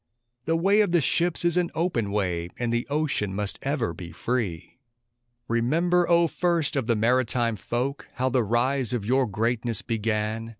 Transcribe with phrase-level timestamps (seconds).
[0.45, 4.11] The way of the ships is an open way, and the ocean must ever be
[4.11, 4.79] free!
[5.47, 10.49] Remember, O first of the maritime folk, how the rise of your greatness began.